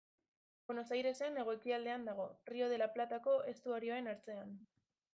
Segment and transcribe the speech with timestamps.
[0.69, 4.63] Buenos Airesen hego-ekialdean dago, Rio de la Platako estuarioaren ertzean.